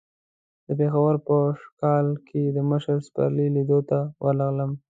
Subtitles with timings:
[0.67, 1.37] د پېښور په
[1.81, 4.71] کاکشال کې د مشر پسرلي لیدو ته ورغلم.